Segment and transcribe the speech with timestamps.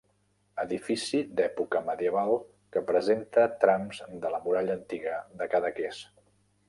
[0.61, 2.33] Edifici d'època medieval
[2.77, 6.01] que presenta trams de la muralla antiga de Cadaqués.